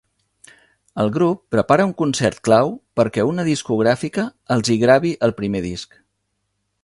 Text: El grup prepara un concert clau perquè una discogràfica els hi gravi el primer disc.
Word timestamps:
El 1.01 1.11
grup 1.17 1.41
prepara 1.55 1.85
un 1.89 1.93
concert 1.99 2.41
clau 2.49 2.73
perquè 3.01 3.27
una 3.33 3.47
discogràfica 3.51 4.27
els 4.57 4.73
hi 4.73 4.79
gravi 4.85 5.13
el 5.29 5.37
primer 5.43 5.63
disc. 5.69 5.97